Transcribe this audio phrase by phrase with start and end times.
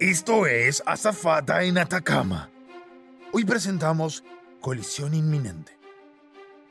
[0.00, 2.48] Esto es Azafata en Atacama.
[3.34, 4.24] Hoy presentamos
[4.62, 5.78] Colisión Inminente.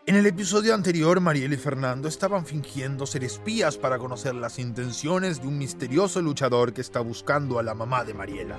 [0.08, 5.44] En el episodio anterior, Mariel y Fernando estaban fingiendo ser espías para conocer las intenciones
[5.44, 8.58] de un misterioso luchador que está buscando a la mamá de Mariela.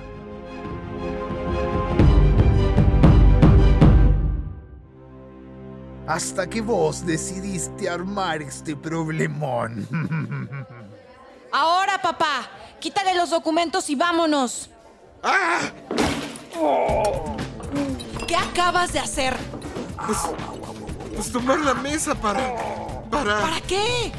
[6.07, 9.85] Hasta que vos decidiste armar este problemón.
[11.51, 12.49] Ahora, papá,
[12.81, 14.69] quítale los documentos y vámonos.
[15.23, 15.59] ¡Ah!
[18.27, 19.37] ¿Qué acabas de hacer?
[20.05, 20.17] Pues,
[21.15, 22.55] pues tomar la mesa para...
[23.09, 23.39] para...
[23.39, 24.11] ¿Para qué?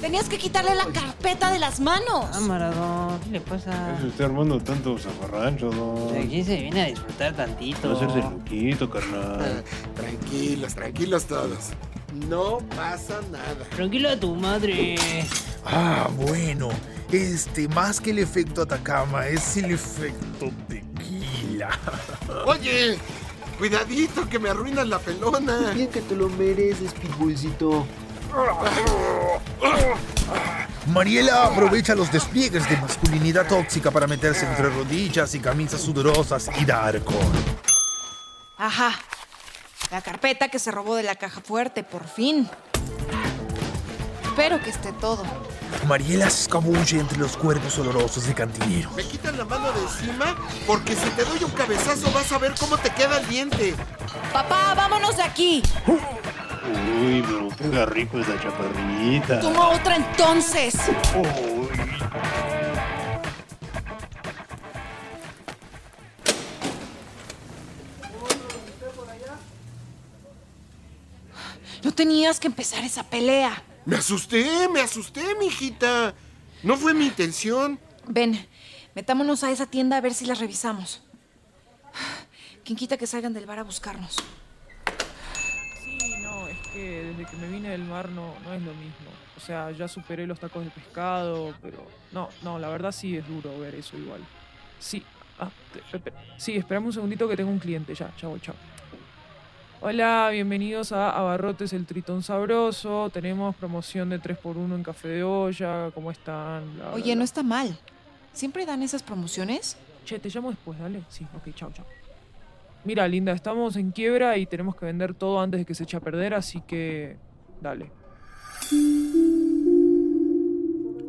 [0.00, 2.26] Tenías que quitarle la carpeta de las manos.
[2.30, 3.18] Cámara, don.
[3.20, 3.72] ¿Qué le pasa?
[4.00, 6.16] Se está armando tanto zafarrancho, don.
[6.16, 7.88] Aquí se viene a disfrutar tantito.
[7.88, 9.38] Va a hacerse loquito, carnal.
[9.40, 9.62] Ah,
[9.96, 11.70] Tranquilos, tranquilos todos.
[12.28, 13.64] No pasa nada.
[13.74, 14.96] Tranquila tu madre.
[15.64, 16.68] Ah, bueno.
[17.14, 21.70] Este, más que el efecto Atacama, es el efecto tequila.
[22.44, 22.98] Oye,
[23.56, 25.70] cuidadito que me arruinas la pelona.
[25.70, 27.86] Bien que te lo mereces, pitbullcito.
[30.88, 36.64] Mariela aprovecha los despliegues de masculinidad tóxica para meterse entre rodillas y camisas sudorosas y
[36.64, 37.14] dar con.
[38.58, 38.90] Ajá.
[39.92, 42.50] La carpeta que se robó de la caja fuerte, por fin.
[44.36, 45.22] Espero que esté todo.
[45.86, 48.90] Mariela se escabulle entre los cuerpos olorosos de cantinero.
[48.96, 52.52] Me quitan la mano de encima porque si te doy un cabezazo vas a ver
[52.58, 53.76] cómo te queda el diente.
[54.32, 55.62] Papá, vámonos de aquí.
[55.86, 59.38] Uy, pero pega rico esa chaparrita.
[59.38, 60.74] Toma otra entonces.
[61.14, 61.68] Uy.
[71.84, 73.62] No tenías que empezar esa pelea.
[73.86, 76.14] Me asusté, me asusté, mijita.
[76.62, 77.78] No fue mi intención.
[78.06, 78.46] Ven,
[78.94, 81.02] metámonos a esa tienda a ver si las revisamos.
[82.64, 84.16] ¿Quién quita que salgan del bar a buscarnos?
[85.84, 89.10] Sí, no, es que desde que me vine del mar no, no es lo mismo.
[89.36, 93.26] O sea, ya superé los tacos de pescado, pero no, no, la verdad sí es
[93.28, 94.20] duro ver eso igual.
[94.80, 95.02] Sí,
[95.38, 98.54] ah, te- sí, esperame un segundito que tengo un cliente, ya, chao, chao.
[99.86, 103.10] Hola, bienvenidos a Abarrotes el Tritón Sabroso.
[103.12, 105.90] Tenemos promoción de 3x1 en café de olla.
[105.92, 106.74] ¿Cómo están?
[106.76, 107.16] Bla, bla, Oye, bla.
[107.16, 107.78] no está mal.
[108.32, 109.76] ¿Siempre dan esas promociones?
[110.06, 111.02] Che, te llamo después, dale.
[111.10, 111.84] Sí, ok, chao, chao.
[112.84, 115.98] Mira, linda, estamos en quiebra y tenemos que vender todo antes de que se eche
[115.98, 117.18] a perder, así que.
[117.60, 117.90] Dale.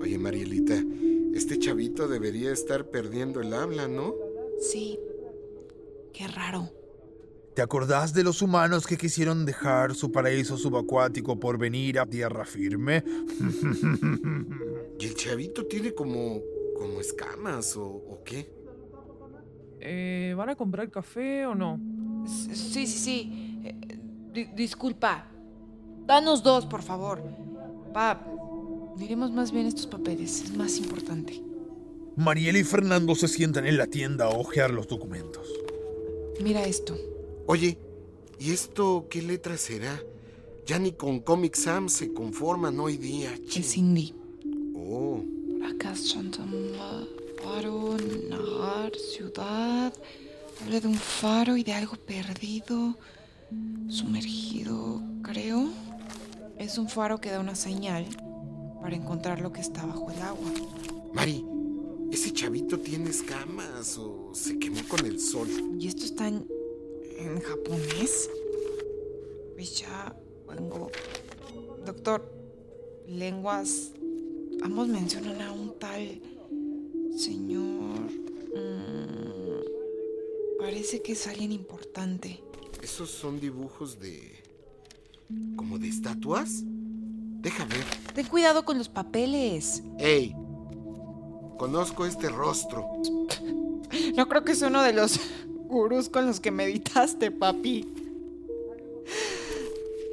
[0.01, 0.75] Oye, Marielita,
[1.33, 4.13] este chavito debería estar perdiendo el habla, ¿no?
[4.59, 4.99] Sí.
[6.11, 6.69] Qué raro.
[7.55, 12.45] ¿Te acordás de los humanos que quisieron dejar su paraíso subacuático por venir a tierra
[12.45, 13.03] firme?
[14.97, 16.39] Y el chavito tiene como.
[16.77, 18.49] como escamas o, o qué.
[19.81, 21.79] Eh, ¿Van a comprar café o no?
[22.25, 23.59] Sí, sí, sí.
[23.65, 23.99] Eh,
[24.33, 25.27] di- disculpa.
[26.05, 27.21] Danos dos, por favor.
[27.93, 28.25] Pa,
[28.97, 30.43] diremos más bien estos papeles.
[30.43, 31.41] Es más importante.
[32.15, 35.47] Mariela y Fernando se sientan en la tienda a hojear los documentos.
[36.41, 36.95] Mira esto.
[37.47, 37.77] Oye,
[38.39, 40.01] ¿y esto qué letra será?
[40.65, 43.37] Ya ni con Comic Sam se conforman hoy día.
[43.47, 43.61] chin.
[43.61, 44.15] Es Cindy.
[44.75, 45.21] Oh,
[47.43, 47.97] faro,
[48.29, 49.93] Nagar, ciudad.
[50.61, 52.97] Habla de un faro y de algo perdido,
[53.89, 55.69] sumergido, creo.
[56.57, 58.07] Es un faro que da una señal
[58.81, 60.51] para encontrar lo que está bajo el agua.
[61.13, 61.45] Mari,
[62.11, 65.47] ¿ese chavito tiene escamas o se quemó con el sol?
[65.79, 66.47] ¿Y esto está en,
[67.17, 68.29] en japonés?
[69.55, 70.15] Pues ya
[70.47, 70.91] vengo.
[71.85, 72.31] Doctor,
[73.07, 73.91] lenguas.
[74.63, 76.21] Ambos mencionan a un tal
[77.17, 77.99] señor.
[78.55, 79.63] mm,
[80.59, 82.41] parece que es alguien importante.
[82.81, 84.43] ¿Esos son dibujos de...
[85.55, 86.63] como de estatuas?
[86.65, 87.83] Deja ver.
[88.13, 89.83] Ten cuidado con los papeles.
[89.99, 90.35] ¡Ey!
[91.57, 92.85] Conozco este rostro.
[94.15, 95.19] No creo que sea uno de los
[95.67, 97.87] gurús con los que meditaste, papi.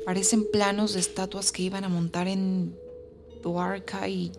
[0.04, 2.74] Parecen planos de estatuas que iban a montar en
[3.42, 4.32] Dwarka y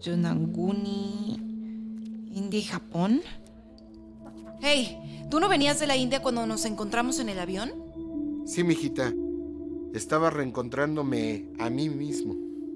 [0.00, 1.36] Yonaguni,
[2.34, 3.22] India y Japón.
[4.60, 7.72] Hey, ¿tú no venías de la India cuando nos encontramos en el avión?
[8.46, 9.12] Sí, mijita.
[9.92, 12.34] Estaba reencontrándome a mí mismo.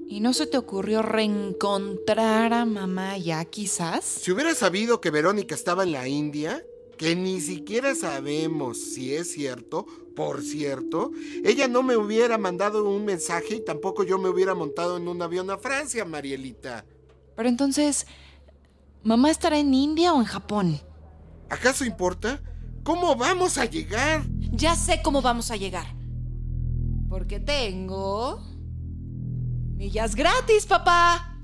[0.09, 4.05] ¿Y no se te ocurrió reencontrar a mamá ya, quizás?
[4.05, 6.63] Si hubiera sabido que Verónica estaba en la India,
[6.97, 11.11] que ni siquiera sabemos si es cierto, por cierto,
[11.45, 15.21] ella no me hubiera mandado un mensaje y tampoco yo me hubiera montado en un
[15.21, 16.85] avión a Francia, Marielita.
[17.37, 18.07] Pero entonces,
[19.03, 20.81] ¿mamá estará en India o en Japón?
[21.51, 22.41] ¿Acaso importa?
[22.83, 24.23] ¿Cómo vamos a llegar?
[24.53, 25.87] Ya sé cómo vamos a llegar.
[27.09, 28.41] Porque tengo...
[29.77, 31.37] Millas gratis, papá.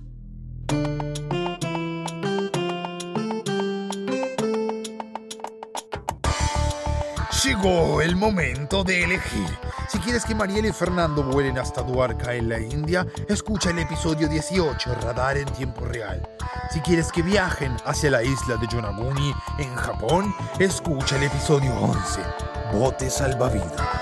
[7.45, 9.49] Llegó el momento de elegir.
[9.89, 14.29] Si quieres que Mariela y Fernando vuelen hasta Duarca en la India, escucha el episodio
[14.29, 16.23] 18, Radar en tiempo real.
[16.71, 22.21] Si quieres que viajen hacia la isla de Yonaguni en Japón, escucha el episodio 11,
[22.75, 24.02] Bote salvavidas.